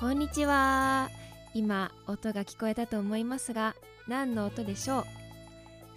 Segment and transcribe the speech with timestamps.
[0.00, 1.10] こんにちは。
[1.54, 3.74] 今音が聞こえたと思いますが
[4.06, 5.04] 何の音でしょう？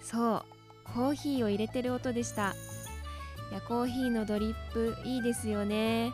[0.04, 0.42] そう
[0.92, 2.52] コーヒーを入れてる音でした。
[3.52, 6.10] いやコーヒーのドリップいいですよね。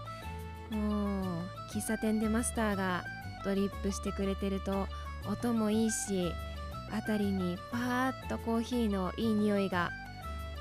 [0.70, 1.24] もう
[1.72, 3.04] 喫茶店でマスターが
[3.42, 4.86] ドリップしてくれてると
[5.26, 6.30] 音もいいし
[6.92, 9.90] 辺りにパーッとコーヒーのいい匂いが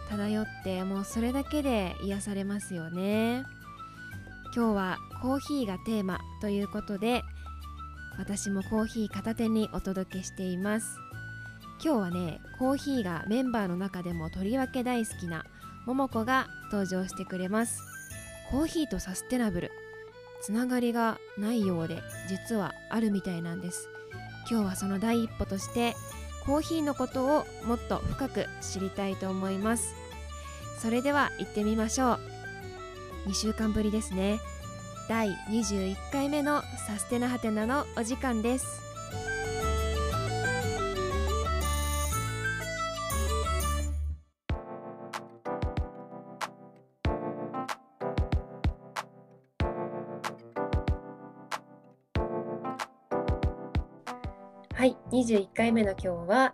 [0.09, 3.43] 漂ってもうそれだけで癒されますよね。
[4.55, 7.23] 今日はコーヒーがテーマということで
[8.17, 10.97] 私もコーヒー片手にお届けしています。
[11.83, 15.45] 今日はねコーヒーがメンバーの中でもとりわけ大好きな
[15.85, 17.81] ももこが登場してくれます。
[18.49, 19.71] コーヒーとサステナブル。
[20.41, 23.89] つながりがないようで実はあるみたいなんです。
[24.49, 25.95] 今日はその第一歩として
[26.45, 29.93] コーヒーのことをもっと深く知りたいと思います。
[30.79, 32.19] それでは行ってみましょう。
[33.27, 34.39] 2週間ぶりですね。
[35.07, 38.81] 第21回目のサステナハテナのお時間です。
[54.73, 56.53] はい21回目の今日は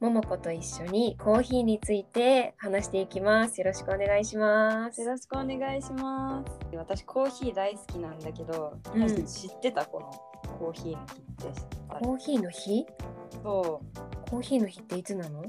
[0.00, 3.60] ももこと一緒にコーヒーについて話していきます。
[3.60, 5.00] よろしくお願いします。
[5.00, 6.76] よろしくお願いします。
[6.76, 9.26] 私コーヒー大好きなんだけど、うん。
[9.26, 10.10] 知ってたこの
[10.58, 12.86] コーヒーの日ってあコーヒーの日？
[13.42, 13.82] そ
[14.30, 15.40] コーヒーの日っていつなの？
[15.40, 15.44] う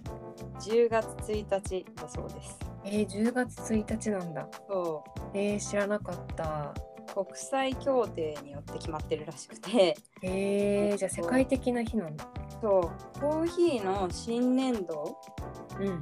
[0.59, 2.59] 10月1日だそうです。
[2.85, 4.47] えー、10月1日なんだ。
[4.67, 6.73] そえー、知らなかった。
[6.75, 12.27] う国際協定によって決まってるらしくて、えー、じゃあ世界的な日なんだ
[12.61, 15.17] そうコーヒーの新年度
[15.79, 15.99] うん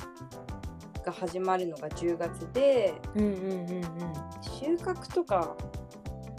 [1.03, 3.84] が始まるのが10月で、うんうんうんうん
[4.41, 5.58] 収穫とか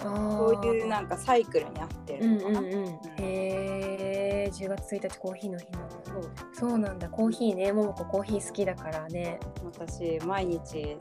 [0.01, 2.61] あーこういうなんかサイクルに合ってうんるのかな。
[2.61, 2.87] うんうん
[3.19, 5.95] へえー、10月1日コーヒーの日なんだ。
[6.05, 7.09] そうそうなんだ。
[7.11, 9.39] コーヒーねももこコーヒー好きだからね。
[9.65, 10.97] 私毎日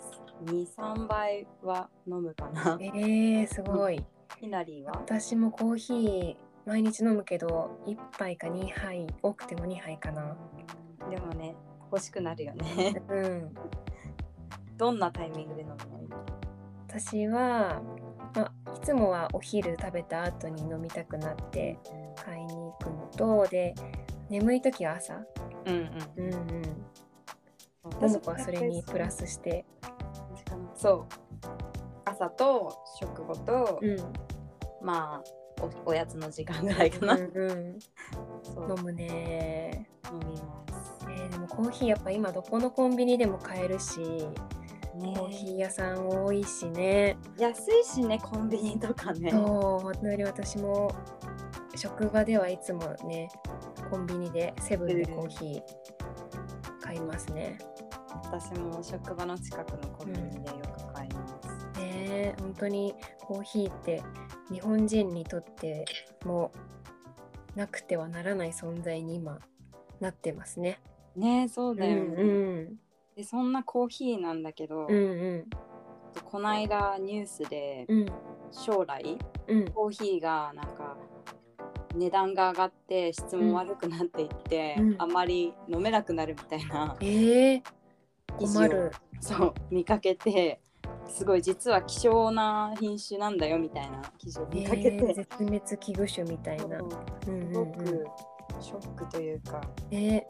[0.45, 2.77] 23杯は飲むかな。
[2.81, 4.03] えー、すごい。
[4.39, 4.93] ひなりは？
[4.93, 6.35] 私もコーヒー
[6.65, 10.37] 毎日飲むけど1杯か2杯多くても2杯かな。
[11.09, 11.55] でもね
[11.91, 13.01] 欲しくなるよね。
[13.09, 13.53] うん。
[14.77, 15.75] どんなタイミングで飲む
[16.09, 16.25] の？
[16.87, 17.81] 私は、
[18.35, 21.77] まあ、いつもはお昼食べた後に飲みたくなって
[22.15, 23.75] 買いに行くのとで
[24.29, 25.21] 眠い時は朝。
[25.65, 26.25] うんうん。
[26.25, 26.61] うんうん。
[27.83, 29.65] も私もこはそれにプラスして。
[30.75, 31.05] そう。
[32.05, 33.97] 朝と食後と、うん。
[34.81, 35.23] まあ
[35.85, 37.79] おおやつの時間ぐらいかな、うん
[38.69, 39.87] 飲むね。
[40.11, 41.05] 飲みます。
[41.09, 44.27] えーでもコーヒーやっぱ今どこのコンビニでも買えるしね。
[45.15, 47.17] コーヒー屋さん多いしね。
[47.37, 49.31] 安いしねコンビニとかね。
[49.31, 49.41] そう。
[49.83, 50.93] 本当に私も
[51.75, 53.29] 職場ではいつもね
[53.89, 55.61] コンビニでセブンでコーヒー
[56.81, 57.57] 買いますね。
[58.25, 60.57] 私も職場の近くのコンビニでよ
[60.87, 64.03] く買います、ねえ本当にコーヒーって
[64.53, 65.83] 日本人にとって
[66.25, 66.51] も
[67.55, 69.39] なくてはならない存在に今
[69.99, 70.79] なってますね。
[71.15, 72.79] ねそうだよね、うん
[73.15, 75.49] でそんなコーヒーなんだけど、うんうん。
[76.25, 78.05] この間ニュースでうん。
[78.51, 79.71] 将来うん。
[79.71, 80.97] コーヒーがなんか
[81.95, 84.95] 値段が上がって質も悪くなっていって、うん。
[84.99, 87.61] あまり飲めなくなるみたいなえー、
[88.35, 88.91] 困る。
[89.19, 90.59] そう見かけて
[91.07, 96.79] すごい実は希少な品種なんだよみたいな記事をえ見かけて、ー、絶滅危惧種みたいな。
[96.79, 96.89] そう。
[97.27, 100.27] うんうんすごくうんショックというかね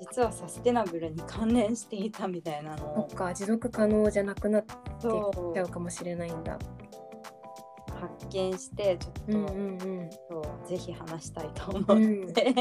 [0.00, 6.58] 実はサステナブルに関連していたみたいなのそをっか持続可能じゃなくなってそうちゃうかもしれないんだ。
[8.00, 10.10] 発見してちょっと、うんうんうん。
[10.30, 12.28] そうぜひ話したいと思うん。
[12.28, 12.54] って、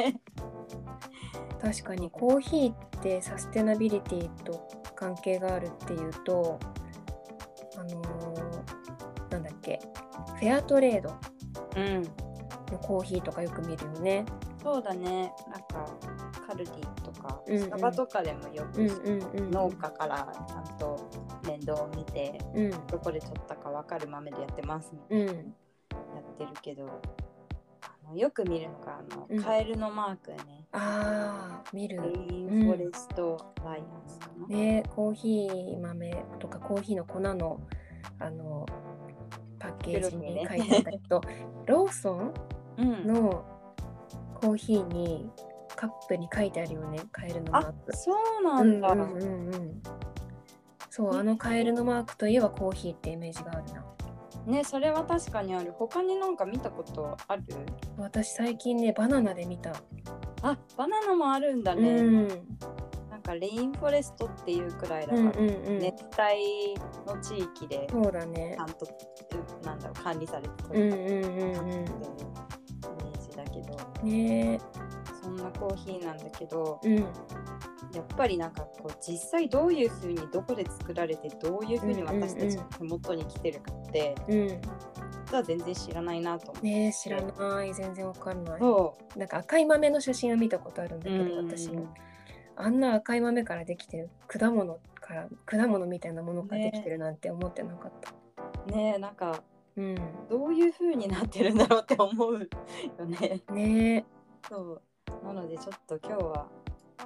[1.61, 6.59] 確かにコーヒーってサステナビリティと関係があるっていうと
[10.39, 11.13] フェアトレード。
[11.75, 12.03] うん。
[12.71, 14.25] のコーヒーとかよく見るよね。
[14.61, 15.33] そうだね。
[15.51, 15.85] なんか
[16.47, 19.51] カルディとかスタバとかでもよく、うんうんうん。
[19.51, 21.09] 農家からちゃんと
[21.45, 22.71] 面倒を見てうん。
[22.87, 25.27] どこで取ったか分かる豆でやってますみたいうん。
[25.27, 25.41] なや
[26.21, 27.01] ってるけど
[27.81, 29.43] あのよく見るのがあの、うん。
[29.43, 30.67] カエルのマークね。
[30.71, 32.01] ああ見る。
[32.01, 32.35] レ。
[32.35, 37.61] インフォレストライアンスかな、ねコーヒー豆とかコーヒーの粉の
[38.19, 38.65] あの
[39.59, 41.21] パッケージに書いてあったけど、
[41.67, 42.33] ローソン
[42.77, 43.07] うん。
[43.07, 43.43] の
[44.41, 45.29] コーヒーに
[45.75, 47.95] カップに書いてあるよねカエルのマーあク。
[47.97, 48.11] そ
[48.41, 49.81] うなんだ、うんうんうんうん。
[50.89, 53.85] そうあのカエルのマークといえばコーヒーってイメージがあるな。
[54.45, 55.73] ねそれは確かにある。
[55.77, 57.43] 他になんか見たことある？
[57.97, 59.73] 私最近ねバナナで見た、
[60.41, 62.27] あバナナもあるんだうね、ん、
[63.19, 66.75] なんかレインフォレストっていうくらいだうんから、うんうん熱帯
[67.05, 68.53] の地域でそうだね。
[68.55, 71.83] ちゃんとうなんだろう管理されてうん取れたうんうん。
[71.83, 74.61] っていうイメージだけど、うんね。
[75.21, 76.95] そんなコーヒーなんだけどうん。
[76.95, 77.03] や
[78.01, 84.47] っぱりなんかこう実際どういうふうにどこで作られてどういうふうに私たちの手元に来てるかって、うん。
[84.47, 86.67] 実は全然知らないなと思って。
[86.67, 87.73] ね知らない。
[87.73, 88.59] 全然わかんない。
[88.59, 91.49] そなんか赤い豆の写真は見たことあるんだけど、うん。
[91.49, 91.93] 私も
[92.59, 98.13] あんな赤い豆からできてる果物から果物みたいなものからできてるなんて思ってなかった、
[98.67, 99.41] うねえなんか
[99.77, 99.95] うん。
[100.29, 103.41] どういうふうになってるんだろうって思うよね。
[103.51, 104.05] ね。
[104.49, 105.25] そう。
[105.25, 106.47] なのでちょっと今日は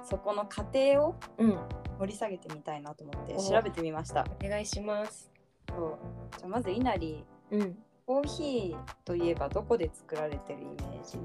[0.04, 1.58] そこの過程をうん。
[2.00, 3.38] 掘り下げてみたいなと思ってお。
[3.40, 4.26] 調べてみました。
[4.44, 5.30] お願いします。
[5.68, 5.98] そう。
[6.36, 7.78] じゃあまず稲荷うん。
[8.04, 11.18] コーヒーといえばどこで作られてるイメージ？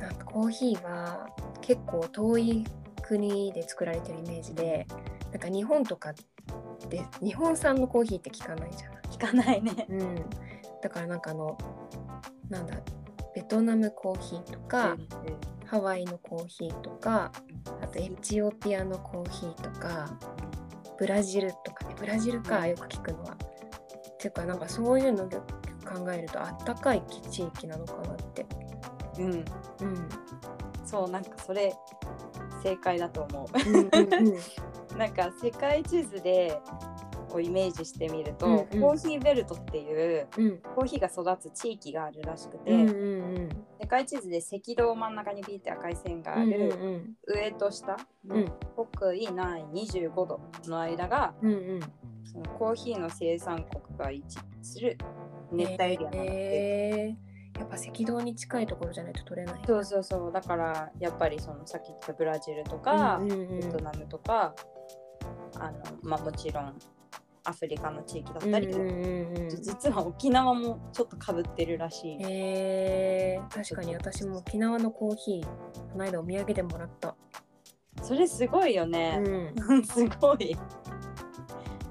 [0.00, 1.28] なんかコーヒーは
[1.60, 2.64] 結構遠い
[3.08, 4.86] 国で作られてるイメージで
[5.32, 6.12] なんか日本とか
[6.88, 9.86] で日本産のコーヒーって聞かないじゃない聞かないね。
[9.88, 10.14] うん、
[10.82, 11.58] だからなんかあの
[12.48, 12.76] なんだ
[13.34, 15.08] ベトナムコーヒーとか、うん
[15.68, 17.30] ハワイのコーヒーとか
[17.82, 20.08] あとエチオピアのコーヒーとか
[20.98, 21.94] ブラジルとかね。
[21.98, 23.36] ブラジルかよく聞くのは。
[24.18, 25.36] ていうかなんかそういうので
[25.86, 28.46] 考えるとあったかい地域なのかなって。
[29.18, 29.44] うん、うん、
[30.86, 31.74] そうなんかそれ
[32.62, 33.48] 正解だと思
[34.92, 34.96] う。
[34.96, 36.60] なんか世界地図で
[37.32, 38.66] をイメージしてみると、うんうん。
[38.80, 40.58] コーヒーベルトっていううん。
[40.74, 42.70] コーヒーが育つ地域があるらしくて、
[43.80, 47.16] 世界地図で赤道真ん中にピーって赤い線があうんる、うん。
[47.26, 47.96] 上と下
[48.28, 48.52] うん。
[48.92, 51.80] 北緯南25度の間がうんうん。
[52.24, 54.98] そのコーヒーの生産国が位置する
[55.52, 57.27] 熱帯エリアなんだって、えー
[57.58, 59.60] やっぱ赤道に近いところじゃないと取れない。
[59.66, 60.32] そうそうそう。
[60.32, 63.60] だからやっぱりそのさっき言ったブラジルとか、うんうんうん。
[63.60, 64.54] ベトナムとか
[65.58, 66.78] あの、まあ、もちろん
[67.44, 75.44] アフリカの地域だったり、うんうん実は沖縄もちょっとかぶってるらしい、えー、確かに私も沖縄のコーヒー
[75.92, 77.16] この間お土産でもらった。
[78.02, 80.56] それすごいようね、ん、 すごい。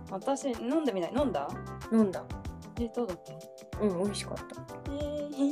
[0.09, 1.13] 私飲んでみない？
[1.17, 1.47] 飲んだ？
[1.91, 2.23] 飲んだ。
[2.79, 3.21] えどうだっ
[3.71, 3.79] た？
[3.81, 4.66] うん、美味しかった。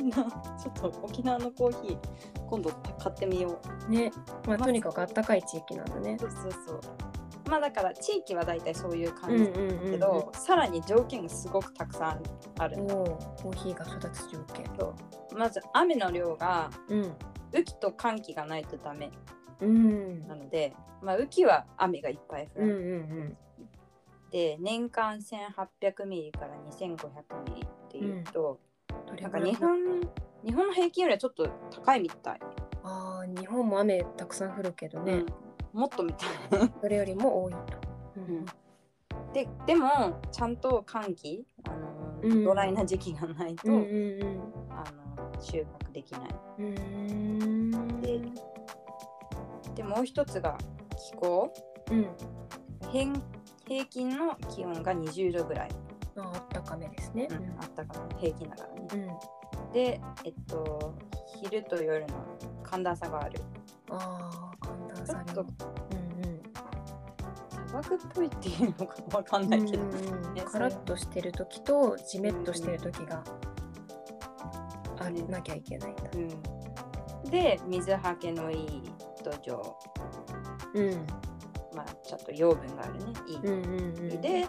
[0.10, 1.98] なちょっと沖縄のコーヒー
[2.50, 2.70] 今度
[3.00, 4.12] 買ってみようね、
[4.48, 6.18] まあ、まあとにかくあったかい地域なんだね。
[6.20, 6.82] そうそうそう
[7.50, 9.86] まあだから地域は大体そういううん感じうんうんうん。
[9.86, 12.24] だけど、さらに条件がすごくたくさん
[12.58, 14.66] あるコーヒーが育つ条件。
[14.80, 14.96] そ
[15.32, 17.14] うまず雨の量がうん。
[17.54, 19.12] 雨季と寒季がないとダメ
[19.62, 20.28] うん。
[20.28, 23.38] なので、まあ、雨季は雨がいっぱい降うんうる、ん
[24.32, 26.98] で年間1800ミリから2500
[27.50, 28.60] ミリっていうと、
[29.22, 30.02] なんか日本
[30.44, 32.40] 日本の平均よりはちょっと高いみたい、
[32.84, 35.24] ああ、日本も雨たくさん降るけどね、
[35.74, 35.80] うん。
[35.80, 36.30] もっとみたい
[36.82, 37.60] それよりも多いと。
[38.18, 38.46] うん
[39.34, 42.44] ででもちゃんと寒季あの、うん。
[42.46, 46.30] ドライな時期がないと、うんうんあの収穫できない。
[46.60, 48.02] うん。
[48.02, 48.22] で
[49.76, 50.58] でもう一つが
[50.98, 51.54] 気候。
[51.92, 52.08] うん。
[52.92, 53.14] 平
[53.68, 55.70] 平均の気温が20度ぐらい、
[56.18, 57.28] ああったかめですね。
[57.30, 59.72] うんあったかな平均だからねうん。
[59.74, 60.96] でえっと
[61.42, 62.08] 昼と夜の
[62.64, 63.40] 寒暖差がある
[63.90, 65.42] ああ、寒暖ちょっと差にも。
[65.42, 66.06] うん
[67.68, 69.50] 砂漠っぽいっていうのかわかんうん。
[69.50, 73.22] ないけど、うんうんねカラッとしてる時とジメッとしてる時が
[75.00, 76.04] あうんなきゃいけないんだ。
[76.14, 78.84] うん、で水はけのいい
[79.24, 79.74] 土壌
[80.76, 81.08] うん。
[81.76, 84.22] まあちょっと養分があるねいい、うんうんうん。
[84.22, 84.48] で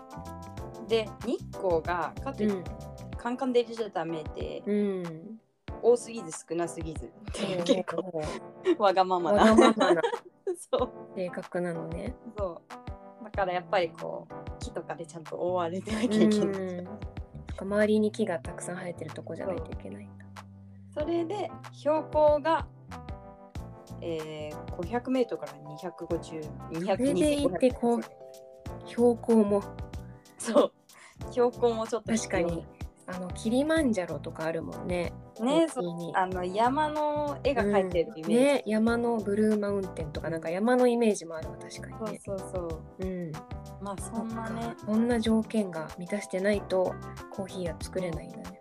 [0.89, 2.71] で日光がかといって
[3.17, 4.77] カンカンで入れちゃダメで、うん。
[4.77, 5.41] うん。
[5.83, 7.13] 多すぎず少なすぎず
[7.65, 8.23] 結構
[8.79, 9.55] わがままわな
[10.71, 12.15] そう性格なのね。
[12.37, 16.85] そうだからやっぱりこう木とかでちゃんと覆われてなうきゃいけない、ん。
[16.85, 16.99] なん
[17.57, 20.25] か周りに木がたくさん生えてるとこじゃないといけないんだ。
[20.95, 22.67] それで標高が、
[24.01, 28.03] えー、500メートルから250、220それでいてこう
[28.87, 29.63] 標高も
[30.39, 30.73] そう、
[31.31, 32.67] 標高もちょっと確かに
[33.09, 35.13] あのキリマンジャロとかあるもんね。
[35.41, 35.67] ね、
[36.15, 38.33] あの山の絵が描いてるイメージ。
[38.33, 42.21] うんね、山のブルーマウンテンとかなんか山のイメージもあるわ確かにね。
[42.25, 43.07] そうそうそう。
[43.07, 43.33] うん、
[43.81, 46.95] まあそんなね、そんな条件が満たしてないと
[47.31, 48.61] コーヒーは作れないんだね。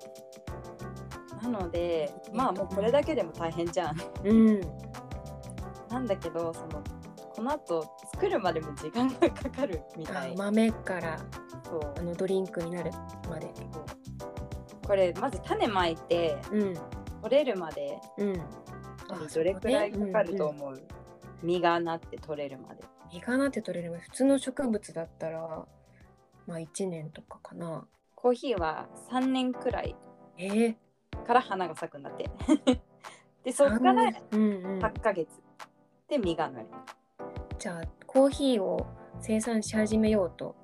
[1.41, 3.95] なので、まあもうこれだけでも大変じゃん。
[4.25, 4.61] うん、
[5.89, 6.83] なんだけど、その
[7.35, 10.31] この後作るまでも時間がかかるみたい。
[10.31, 11.19] あ豆から
[11.65, 11.93] そう。
[11.97, 12.91] あのドリンクになる
[13.29, 13.51] まで。
[14.87, 16.73] これまず種まいてうん。
[17.21, 17.99] 取れるまで。
[18.17, 18.33] うん。
[18.33, 20.81] どれくらいかかると思う、
[21.43, 22.83] 実がなって取れるまで。
[23.11, 23.99] 実がなって取れる。
[23.99, 25.65] 普通の植物だったら
[26.47, 27.85] まあ1年とかかな。
[28.15, 29.95] コーヒーは3年くらい
[30.37, 30.75] えー、
[31.27, 32.29] から花が咲くんだって。
[33.43, 35.29] でそっからうんうん、8ヶ月
[36.07, 36.67] で実がなる
[37.59, 38.85] じゃあコーヒーを
[39.21, 40.55] 生産し始めようと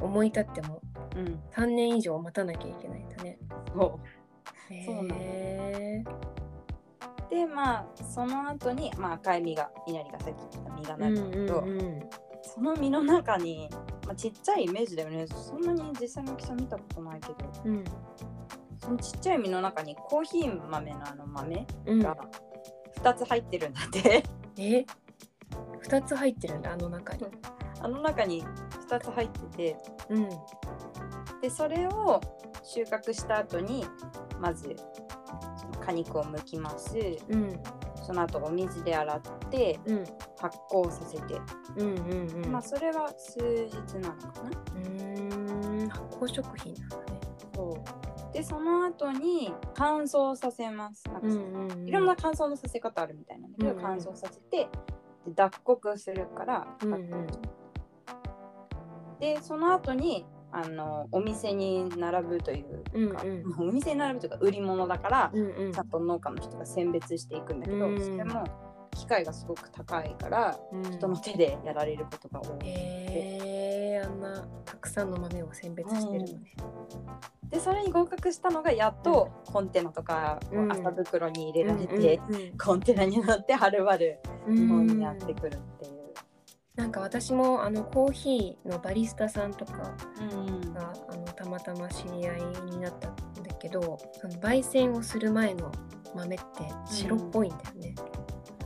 [0.00, 0.80] 思い立っても
[1.16, 1.40] うん。
[1.54, 3.38] 3年以上待たなきゃいけないんだね。
[3.74, 4.00] そ
[4.70, 4.72] う。
[4.72, 6.04] へえ
[7.30, 12.00] でまあその後にまあ赤い実が稲荷がさっき言った実がうなんるんだけど、うんうん
[12.42, 13.68] その実の中に、
[14.06, 15.26] まあ、ちっちゃいイメージだよね。
[15.26, 17.34] そんなに実際の大きさ見たことないけど。
[17.66, 17.84] うん。
[18.78, 21.98] そのちっちゃい実の中にコーヒー豆のあの豆うん。
[22.00, 22.16] が
[23.02, 24.24] 2つ入ってるんだって、
[24.56, 24.86] え？
[25.84, 27.26] 2つ入ってるんだあの中に。
[27.82, 28.44] あの中に
[28.88, 29.76] 2つ入ってて。
[30.10, 30.28] うん。
[31.40, 32.20] でそれを
[32.62, 33.86] 収穫した後に
[34.38, 34.76] まず
[35.56, 36.98] その果肉を剥きます。
[37.28, 37.60] うん。
[38.02, 39.20] その後お水で洗っ
[39.50, 40.04] てうん。
[40.38, 41.38] 発酵させて、
[41.76, 42.52] うんうんうん。
[42.52, 44.50] まあそれは数日なのかな。
[44.50, 47.20] うーん発酵食品なんだね。
[47.54, 47.76] そ
[48.30, 48.32] う。
[48.32, 51.04] でその後に乾燥させます。
[51.08, 51.88] なんかうんそうんうん。
[51.88, 54.68] いろんな乾燥のさせ方あるみたいなんだけど、乾燥させて
[55.26, 57.26] で脱穀するから、うんうん。
[59.20, 63.46] でその後にあのお店に並ぶというか、うんうん。
[63.46, 65.72] まあお店に並ぶというか売り物だから、うんうん。
[65.72, 68.44] ちゃんと農家の人が選別していくんだけど、うんそれも
[68.92, 70.82] 機械がすごく高いからうん。
[70.82, 73.49] 人の手でやられることが多い、へえあん
[74.30, 76.54] なたくさんの豆を選別してるのね。
[77.50, 80.72] でそれに合格したのがやっとコンテナとかうん。
[80.72, 82.58] 麻袋に入れられて、うんうんうん。
[82.58, 84.56] コンテナに乗ってはるばるうん。
[84.56, 86.00] 日本にやってくるっていう。
[86.76, 90.72] なんか私もあのコーヒーのバリスタさんとかうん。
[90.72, 95.72] があのたまたま知り合いになったんだけどその焙煎をする前の
[96.14, 96.44] 豆って
[96.86, 97.94] 白っぽいんだよね。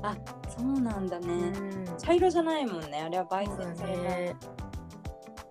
[0.02, 0.14] あ
[0.56, 1.98] そうなんだね、うん。
[1.98, 3.00] 茶色じゃないもんね。
[3.02, 4.36] あれは焙煎された、ね。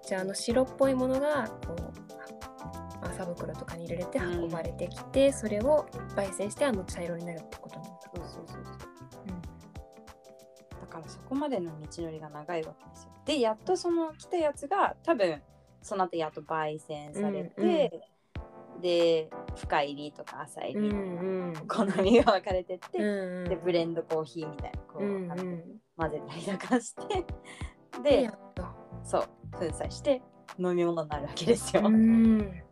[0.06, 8.00] じゃああの白っぽいものがこう麻袋とかに入れて運ばれてきて、それを焙煎してあの茶色になるってことなんだ。
[8.16, 8.74] そうそうそうそう。
[10.82, 13.10] だからそこまでの道のりが長いわけですよ。
[13.26, 15.42] でやっとその来たやつが多分
[15.82, 17.70] その後やっと焙煎されて、うん
[18.76, 18.82] うん。
[18.82, 25.64] で深入りとか浅入うんりとか、うん好みが分かれてって、うんでブレンドコーヒーみたいなこう、うんうん。
[25.96, 27.26] 混ぜたりとかして
[28.04, 28.66] ででやっと
[29.04, 30.22] そう粉砕して
[30.60, 31.84] 飲み物になるわけですよ。
[31.86, 32.64] うん。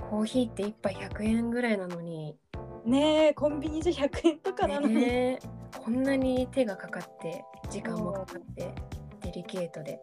[0.00, 2.36] コーヒーって1杯100円ぐらいなのに、
[2.84, 5.78] ねえコンビニじゃ100円とかなのに、ねえ。
[5.78, 8.74] こんなに手がかかって時間もかかって
[9.22, 10.00] デリケートで。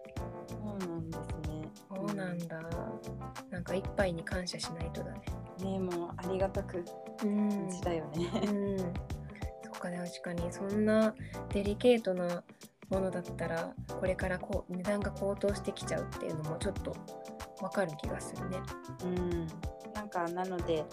[0.47, 1.69] そうなんですね。
[1.89, 2.61] そうなんだ。
[3.49, 5.21] なんか1杯に感謝しないとだね。
[5.63, 6.83] ねえもうありがたく
[7.23, 7.49] うん。
[7.49, 8.29] 感じだよね。
[8.47, 8.77] うん。
[8.79, 8.83] そ
[9.77, 11.13] っかね確かにそんな
[11.53, 12.43] デリケートな
[12.91, 16.95] ものだったらこれからこう値段が高騰してきちゃうっていうのもちょっと
[17.61, 18.59] わかる気がするね。
[19.03, 19.47] うん、
[19.93, 20.83] なんかなので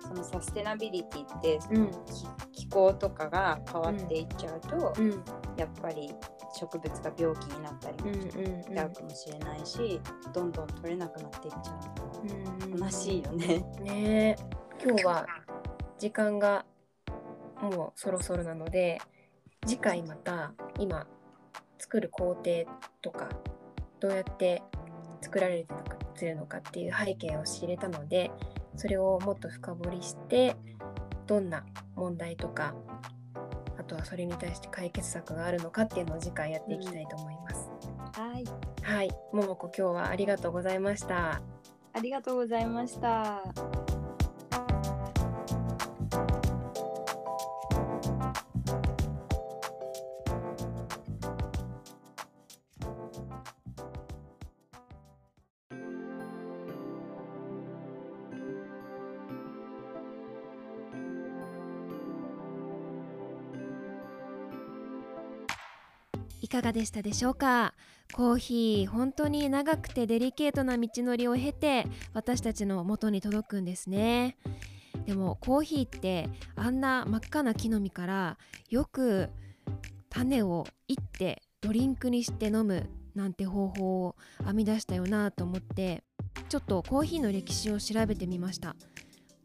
[0.00, 1.90] そのサステナビリティってそうん。
[1.90, 2.04] の
[2.52, 5.10] 気気候とかが変わっていっちゃうと、うん。
[5.56, 6.14] やっぱり
[6.58, 8.74] 植物が病気になったりうんもしうん。
[8.74, 10.00] ちゃうかもしれないし、
[10.32, 11.72] どんどん取れなくなっていっちゃ
[12.64, 13.46] ううん悲しいよね。
[13.82, 14.42] ねえ。
[14.84, 15.26] 今日は
[15.98, 16.64] 時間が
[17.60, 19.00] もうそろそろなので
[19.66, 21.06] 次回また今
[21.82, 22.64] 作る工程
[23.02, 23.28] とか
[23.98, 24.62] どうやって
[25.20, 25.66] 作られ
[26.14, 28.30] てるのかっていう背景を知れたので
[28.76, 30.54] それをもっと深掘りして
[31.26, 31.64] どんな
[31.96, 32.74] 問題とか
[33.78, 37.70] あとはそれに対して解決策があるのかっていうのを次回やっていきたいと思います。
[38.12, 38.44] はい、
[38.82, 41.42] はい、ももこ今日はありがとうございました。
[41.94, 43.42] ありがとうございました。
[66.52, 67.72] かがでしたでしょうか？
[68.12, 74.36] コーヒー本当に長くてデリケートな道のりを経て私たちの元に届くんですね。
[75.06, 79.30] でもコーヒーってあんな真っ赤な木の実からよく
[80.10, 86.04] 種をいってドリンクにして飲むなんて方法を編み出したよなと思って
[86.50, 88.76] ちょっとコーヒーの歴史を調べてみました。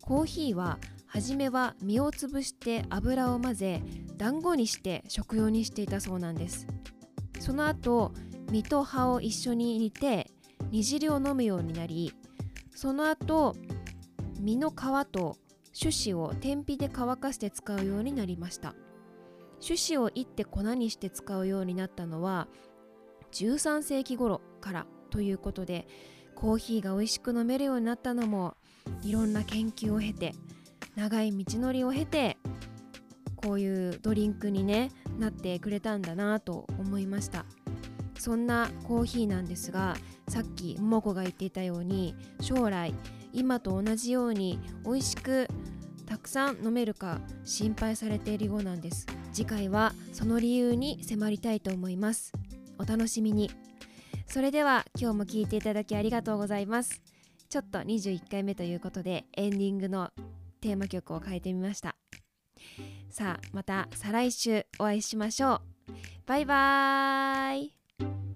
[0.01, 3.81] コーヒーは初めは実を潰して油を混ぜ
[4.17, 6.67] 団子にして食用にしていたそうなんです。
[7.47, 8.11] その後
[8.51, 10.29] 実と葉を一緒に煮て
[10.69, 12.11] 煮汁を飲むようになり
[12.75, 13.55] その後
[14.41, 14.73] 実の皮
[15.09, 15.37] と
[15.79, 18.75] 種子を天日で乾かして使うようになりました。
[19.65, 22.49] 種子をいって粉にして使うようになったのは
[23.31, 25.87] 13世紀頃からということで
[26.35, 28.57] コーヒーが美味しく飲めるようになったのも
[29.03, 30.33] いろんな研究を経て
[30.97, 32.36] 長い道のりを経て
[33.47, 37.45] こういうドリンクにねなってくれたんだなと思いました。
[38.19, 39.95] そんなコーヒーなんですが
[40.27, 42.93] さっき桃子が言っていたように将来
[43.31, 45.47] 今と同じように美味しく
[46.07, 49.05] たくさん飲めるか心配されているようなんです。
[49.31, 52.33] 次回はその理由に迫りたいと思います。
[52.77, 53.49] お楽しみに。
[54.25, 57.01] それでは今日も聴いていただきありがとうございます。
[57.49, 60.11] ちょっと21回目ということでエンディングの
[60.59, 61.96] テーマ曲を変えてみました。
[63.17, 65.61] さあまた再来週お会いしましょう。
[66.27, 68.26] バイバーイ。